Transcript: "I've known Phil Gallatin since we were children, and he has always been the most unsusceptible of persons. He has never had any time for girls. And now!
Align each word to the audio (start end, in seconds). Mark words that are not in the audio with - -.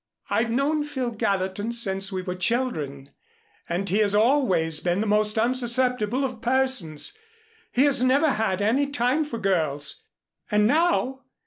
"I've 0.31 0.49
known 0.49 0.83
Phil 0.83 1.11
Gallatin 1.11 1.71
since 1.73 2.11
we 2.11 2.23
were 2.23 2.33
children, 2.33 3.11
and 3.69 3.87
he 3.87 3.99
has 3.99 4.15
always 4.15 4.79
been 4.79 4.99
the 4.99 5.05
most 5.05 5.37
unsusceptible 5.37 6.23
of 6.23 6.41
persons. 6.41 7.15
He 7.71 7.83
has 7.83 8.01
never 8.03 8.31
had 8.31 8.63
any 8.63 8.87
time 8.87 9.23
for 9.23 9.37
girls. 9.37 10.03
And 10.49 10.65
now! 10.65 11.21